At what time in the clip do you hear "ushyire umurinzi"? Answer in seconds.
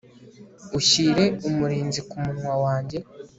0.79-1.99